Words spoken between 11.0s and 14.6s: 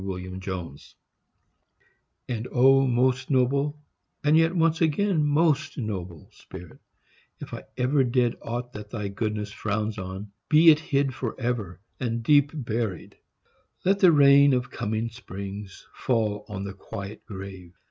Forever, and deep buried. Let the rain